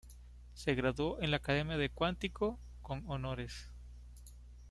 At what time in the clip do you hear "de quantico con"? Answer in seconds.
1.77-3.03